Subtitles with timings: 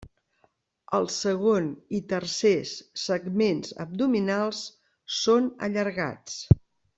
[0.99, 1.67] El segon
[1.97, 2.71] i tercers
[3.03, 4.63] segments abdominals
[5.21, 6.41] són allargats.